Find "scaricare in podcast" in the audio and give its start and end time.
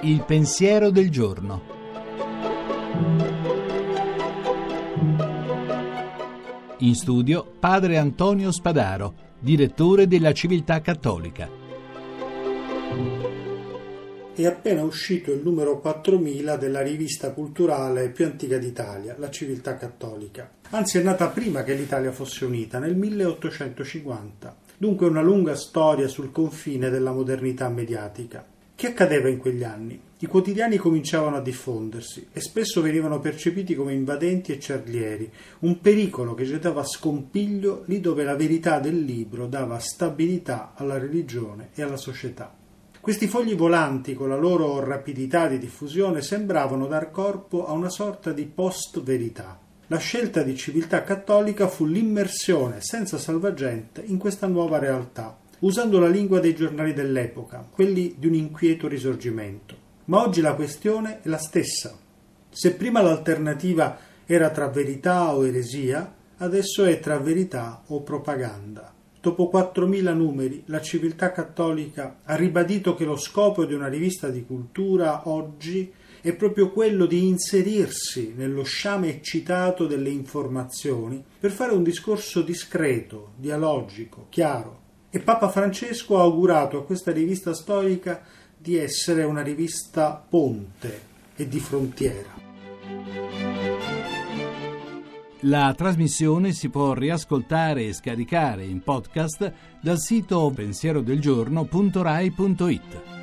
97.92-99.52